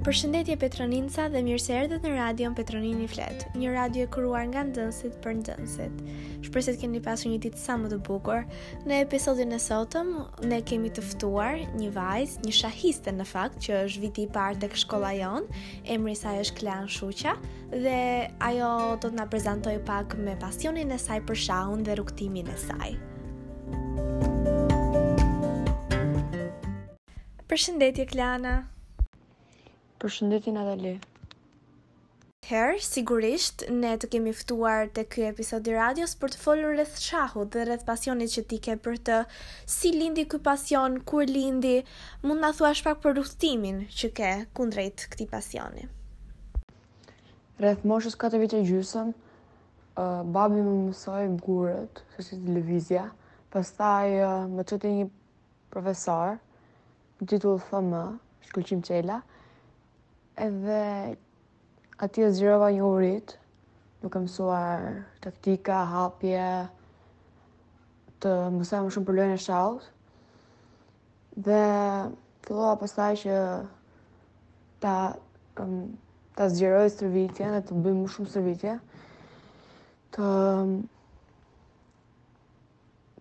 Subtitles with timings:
[0.00, 4.62] Përshëndetje Petroninca dhe mirë se erdhët në radion Petronini Flet, një radio e kuruar nga
[4.64, 5.98] ndënsit për ndënsit.
[6.46, 8.46] Shpresë të keni pasur një ditë sa më të bukur.
[8.88, 10.14] Në episodin e sotëm
[10.48, 14.62] ne kemi të ftuar një vajzë, një shahiste në fakt që është viti i parë
[14.64, 15.50] tek shkolla jon,
[15.98, 17.36] emri i saj është Klan Shuqa
[17.76, 17.98] dhe
[18.48, 22.58] ajo do të na prezantojë pak me pasionin e saj për shahun dhe rrugtimin e
[22.64, 22.96] saj.
[27.52, 28.62] Përshëndetje Klana.
[30.00, 30.90] Për shëndetin Adali.
[32.50, 36.94] Herë, sigurisht, ne të kemi ftuar të kjo episod i radios për të folur rrëth
[37.06, 39.18] shahu dhe rrëth pasionit që ti ke për të
[39.74, 41.74] si lindi kjo pasion, kur lindi,
[42.24, 45.84] mund në thua shpak për rrëthimin që ke kundrejt këti pasioni.
[47.60, 53.04] Rrëth moshës 4 vite gjysëm, uh, babi më mësoj gurët, se si televizja,
[53.52, 55.08] pas taj uh, më qëti një
[55.76, 56.40] profesor,
[57.20, 57.94] në titullë FM,
[58.48, 59.20] shkullqim qela,
[60.40, 60.84] edhe
[62.00, 63.32] aty e zgjerova një urit,
[64.00, 64.84] duke mësuar
[65.24, 66.44] taktika, hapje,
[68.24, 69.88] të mësoj më shumë për lojën e shaut.
[71.44, 71.60] Dhe
[72.46, 73.34] fillova pastaj që
[74.84, 74.94] ta
[75.60, 75.90] kam um,
[76.36, 78.78] ta zgjeroj stërvitjen dhe të bëj më shumë stërvitje.
[80.16, 80.80] Të um,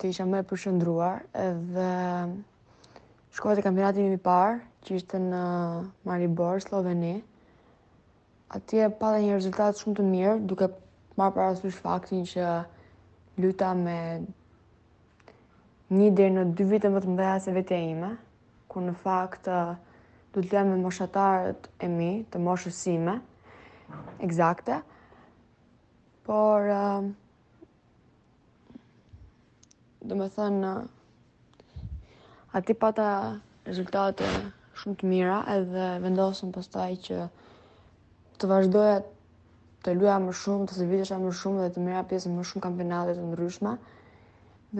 [0.00, 1.90] të isha më e përshëndruar edhe
[3.32, 5.38] Shkova te kampionati i parë, që ishte në
[6.04, 7.12] Maribor, Sloveni.
[8.58, 10.66] Atje pa dhe një rezultat shumë të mirë, duke
[11.20, 12.44] marrë parasysh faktin që
[13.44, 13.94] luta me
[15.96, 18.10] një dhe në dy vitën më të mdëja se vetëja ime,
[18.68, 23.14] ku në fakt du të lëmë me moshatarët e mi, të moshësime,
[24.28, 24.74] egzakte,
[26.28, 26.58] por,
[30.04, 30.72] do me thënë,
[32.52, 33.04] Ati pata
[33.64, 34.26] rezultate
[34.76, 37.20] shumë të mira edhe vendosëm pastaj që
[38.42, 38.96] të vazhdoja
[39.86, 43.16] të luja më shumë, të sërbitesha më shumë dhe të mira pjesë më shumë kampionatet
[43.22, 43.72] të ndryshma.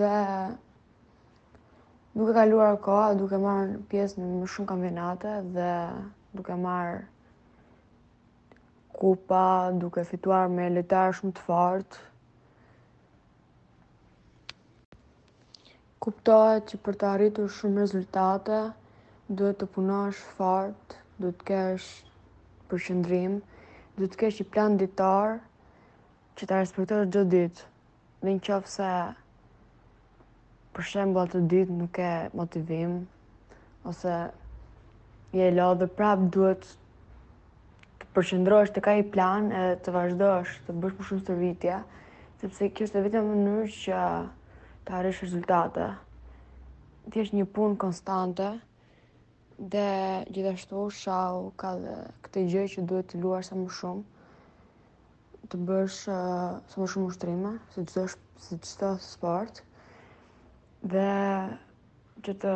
[0.03, 0.11] Dhe
[2.19, 5.73] duke kaluar koha, duke marrë pjesë në më shumë kampionate dhe
[6.37, 7.01] duke marrë
[9.01, 9.45] kupa,
[9.87, 12.05] duke fituar me letarë shumë të fartë,
[16.03, 18.57] kuptohet që për të arritur shumë rezultate,
[19.41, 21.89] duhet të punosh fort, duhet të kesh
[22.73, 23.37] përqendrim,
[23.99, 25.37] duhet të kesh një plan ditar
[26.41, 27.69] që ta respektosh çdo ditë.
[28.23, 28.91] Dhe në qoftë se
[30.75, 32.99] për shemb atë ditë nuk ke motivim
[33.93, 34.19] ose
[35.39, 36.67] je lodhë prap duhet
[38.03, 41.79] të përqendrohesh tek ai plan edhe të vazhdosh të bësh më shumë stërvitje,
[42.43, 44.03] sepse kjo është vetëm mënyrë që
[44.87, 45.85] të arrish rezultate.
[47.15, 48.49] Ti është një punë konstante
[49.73, 49.89] dhe
[50.35, 55.99] gjithashtu shau ka dhe këtë gjë që duhet të luar sa më shumë të bësh
[56.09, 58.05] uh, sa më shumë ushtrime, si çdo
[58.43, 59.61] si çdo sport.
[60.93, 61.51] Dhe
[62.25, 62.55] që të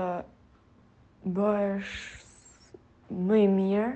[1.36, 1.92] bësh
[3.26, 3.90] më i mirë,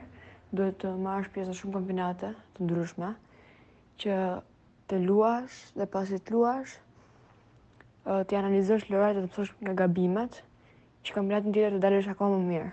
[0.53, 3.11] duhet të marrësh pjesë në shumë kampionate të ndryshme
[4.05, 4.19] që
[4.93, 6.77] të luash dhe pasi të luash
[8.07, 10.39] të analizosh lorajt dhe të pësosh nga gabimet,
[11.05, 12.69] që kam të tjetër të dalësh ako më mirë.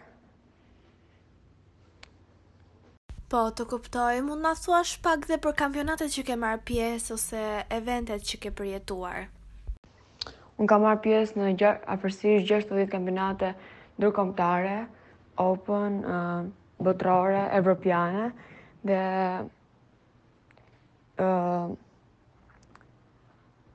[3.28, 7.42] Po, të kuptoj, mund në thua shpak dhe për kampionatet që ke marrë pjesë ose
[7.76, 9.26] eventet që ke përjetuar.
[10.58, 13.52] Unë kam marrë pjesë në afërsisht 60 të ditë kampionate
[14.00, 14.78] dërkomtare,
[15.44, 16.00] open,
[16.80, 18.32] botrore, evropiane,
[18.88, 19.04] dhe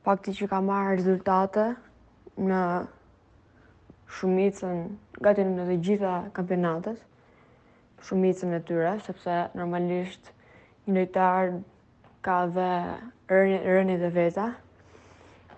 [0.06, 1.66] fakti që ka marrë rezultate
[2.42, 2.60] në
[4.16, 4.80] shumicën,
[5.24, 6.98] gati në të gjitha kampionatet,
[8.08, 10.32] shumicën e tyre, sepse normalisht
[10.88, 11.52] një lojtar
[12.26, 12.66] ka dhe
[13.30, 14.48] rënje dhe veta,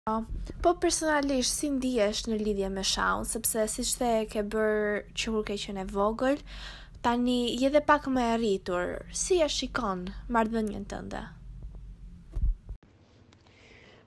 [0.07, 0.19] Po,
[0.63, 5.33] po personalisht, si ndihesh është në lidhje me shaun, sepse si shte ke bërë që
[5.35, 6.45] kur ke qene vogëllë,
[7.01, 10.03] Tani, je dhe pak më e rritur, si e shikon
[10.36, 11.21] mardhënjën të ndë?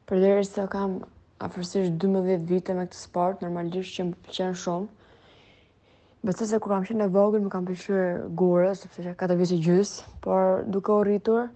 [0.06, 0.94] Për dhe të kam
[1.46, 5.11] afërsisht 12 vite me këtë sport, normalisht që më përqen shumë.
[6.29, 8.06] Bëtë se kur kam qenë e vogën, më kam përqyre
[8.44, 11.50] gurë, sepse që ka të vise gjysë, por duke o rritur,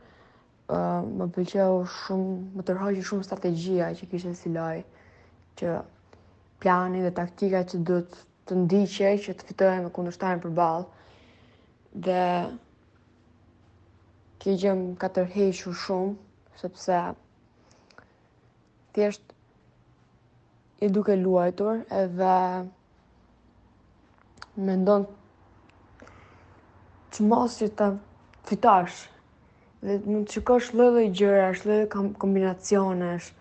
[0.75, 4.82] uh, më pëlqeu shumë, më tërhojqë shumë strategjia që kishtë si loj,
[5.62, 5.79] që
[6.67, 10.94] plani dhe taktika që dhëtë të ndiqe, që të fitohen me kundështarën përballë
[11.96, 12.50] dhe
[14.38, 16.17] kjo gjë më ka tërhequr shumë
[16.61, 16.99] sepse
[18.93, 19.32] thjesht
[20.85, 22.35] i duke luajtur edhe
[24.56, 25.06] mendon ndonë
[27.12, 27.88] që mos që të
[28.49, 29.08] fitash
[29.82, 31.88] dhe mund të shikosh lëdhe i gjërash, lëdhe
[32.20, 33.32] kombinacionesh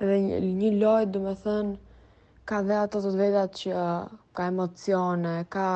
[0.00, 1.76] edhe një, një lojt dhe me thënë
[2.48, 3.74] ka dhe ato të vetat që
[4.34, 5.68] ka emocione, ka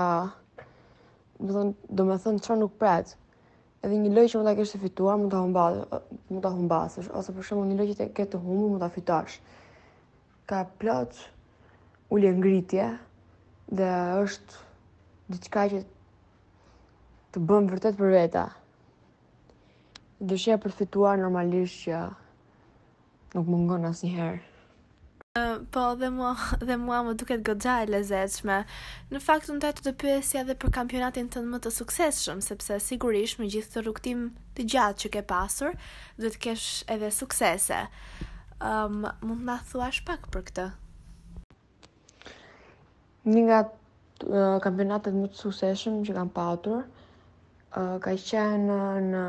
[1.38, 3.14] do të thonë do të thonë çfarë nuk pret.
[3.84, 7.08] Edhe një lojë që mund ta kesh të fituar, mund ta humbash, mund ta humbash,
[7.20, 9.40] ose për shembull një lojë që të ketë të humbur, mund ta fitosh.
[10.52, 11.18] Ka plot
[12.14, 12.86] ulje ngritje
[13.74, 13.90] dhe
[14.22, 14.62] është
[15.34, 15.82] diçka që
[17.34, 18.46] të bën vërtet për veta.
[20.32, 22.04] Dëshia për të fituar normalisht që
[23.34, 24.42] nuk mungon asnjëherë
[25.70, 26.30] po, dhe mua,
[26.68, 28.58] dhe mua më duket gëgja e lezeqme.
[29.10, 32.44] Në fakt, në tajtë të pyesja dhe për kampionatin të në më të sukses shumë,
[32.46, 34.20] sepse sigurisht me gjithë të rukëtim
[34.54, 35.74] të gjatë që ke pasur,
[36.22, 37.80] dhe të kesh edhe suksese.
[38.62, 40.68] Um, mund nga thuash pak për këtë?
[43.26, 46.86] Një nga uh, kampionatet më të sukseshëm që kam patur,
[47.74, 49.26] uh, ka qenë në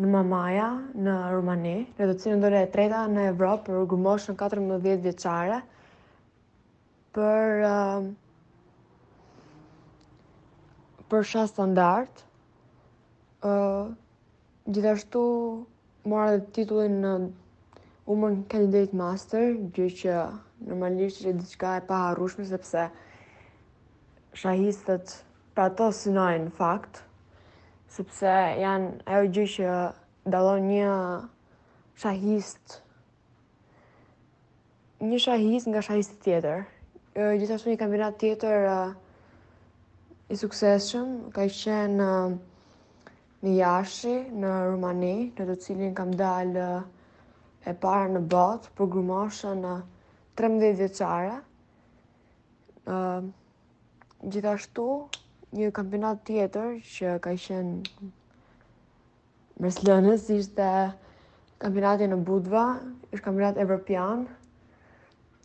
[0.00, 0.66] në Mamaja,
[1.06, 5.58] në Rumani, në të cilën dore e treta në Evropë për grumosh në 14 vjeqare,
[7.18, 7.66] për,
[11.12, 12.24] për shas standart,
[13.44, 13.90] uh,
[14.72, 15.26] gjithashtu
[16.12, 17.12] mora dhe titullin në
[18.14, 20.16] umën Candidate Master, gjë që
[20.70, 22.88] normalisht që diçka e pa harushme, sepse
[24.44, 25.18] shahistët
[25.56, 27.04] pra to në fakt,
[27.92, 29.72] sepse janë ajo gjë që
[30.32, 30.84] dallon një
[32.04, 32.76] shahist
[35.02, 36.62] një shahist nga shahisti tjetër.
[37.40, 38.64] Gjithashtu një kampionat tjetër
[40.32, 42.08] i suksesshëm ka qenë
[43.42, 46.68] në Jashi, në Rumani, në të cilin kam dalë
[47.68, 49.66] e parë në botë për grumoshën
[50.40, 51.34] 13 vjeçare.
[54.32, 54.88] Gjithashtu
[55.52, 58.06] një kampionat tjetër që ka qenë
[59.62, 60.68] Barcelonës ishte
[61.62, 62.62] kampionati në Budva,
[63.12, 64.22] ishte kampionat evropian.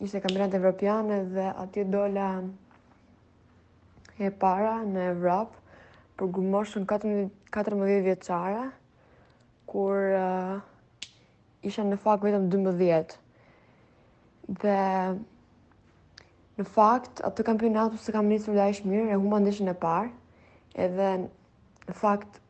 [0.02, 2.30] Ishte kampionat evropian edhe aty dola
[4.18, 5.78] e para në Evropë
[6.18, 8.64] për gumoshën 14, 14 vjeqare,
[9.70, 13.14] kur uh, isha në fakt vetëm 12.
[14.64, 14.74] Dhe
[16.58, 19.68] Në fakt, atë të ose përse kam njësë vëllaj është mirë, e hu më ndeshën
[19.70, 20.08] e parë,
[20.86, 21.10] edhe
[21.90, 22.40] në fakt,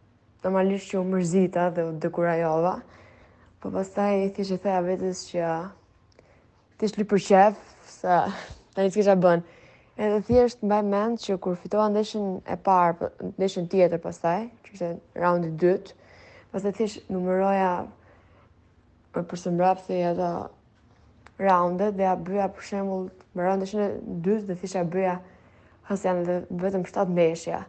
[0.47, 2.71] normalisht më që u mërzita dhe u dëkura jova,
[3.61, 5.51] po pastaj i thishe theja vetës që
[6.81, 7.61] ti li përqef,
[7.99, 9.61] se të një të kisha bënë.
[10.01, 13.13] Edhe thjesht mbaj mendë që kur fitoha ndeshën e parë, po,
[13.43, 15.99] ndeshën tjetër pastaj, që kështë e i dytë,
[16.55, 17.71] pastaj thishë numëroja
[19.21, 20.33] përse mbrapë, ata
[21.41, 23.89] raunde dhe a bëja për shembull më raunde që
[24.27, 25.19] dytë dhe thisha bëja
[25.93, 27.61] as janë dhe vetëm 7 meshja.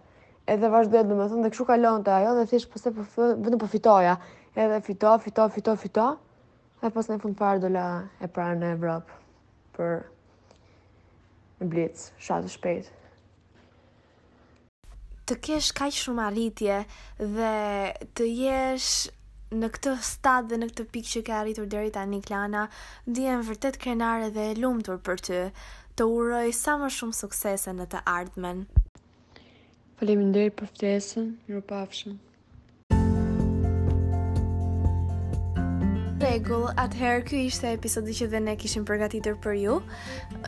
[0.49, 3.05] Edhe vazhdoja domethënë dhe kshu kalonte ajo dhe thish pse po,
[3.61, 4.15] po fitoja.
[4.57, 6.13] Edhe fitoj, fitoj, fitoj, fitoj.
[6.81, 7.85] Dhe pas në fund parë do la
[8.19, 9.19] e pranë në Evropë
[9.77, 9.93] për
[11.59, 12.89] në blitz, shatë shpejt.
[15.29, 16.79] Të kesh kaj shumë arritje
[17.19, 17.53] dhe
[18.17, 18.93] të jesh
[19.49, 22.67] në këtë stad dhe në këtë pikë që ke arritur deri tani Klana,
[23.09, 25.39] ndihem vërtet krenare dhe e lumtur për ty.
[25.97, 28.61] Të uroj sa më shumë suksese në të ardhmen.
[29.99, 32.19] Faleminderit për ftesën, mirupafshim.
[36.19, 39.79] Regull, atëherë ky ishte episodi që dhe ne kishim përgatitur për ju.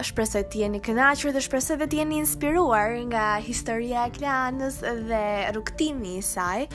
[0.05, 5.23] Shpresoj të jeni kënaqur dhe shpresoj të jeni inspiruar nga historia e Klanës dhe
[5.55, 6.67] rrugtimi i saj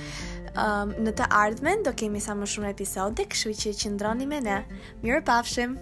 [0.56, 4.60] um, në të ardhmen do kemi sa më shumë episode, kështu që qëndroni me ne.
[5.04, 5.76] Mirë pafshim.